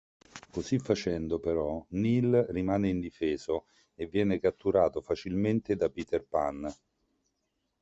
[0.49, 6.67] Così facendo, però, Neal rimane indifeso e viene catturato facilmente da Peter Pan.